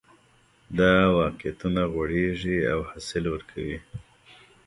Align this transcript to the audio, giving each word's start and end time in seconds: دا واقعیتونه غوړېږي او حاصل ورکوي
دا 0.77 0.93
واقعیتونه 1.19 1.81
غوړېږي 1.93 2.57
او 2.71 2.79
حاصل 2.89 3.23
ورکوي 3.33 3.79